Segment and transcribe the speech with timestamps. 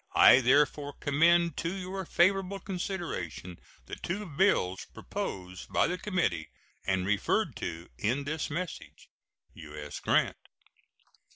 [0.15, 6.49] I therefore commend to your favorable consideration the two bills proposed by the committee
[6.87, 9.09] and referred to in this message.
[9.53, 9.99] U.S.
[9.99, 10.37] GRANT.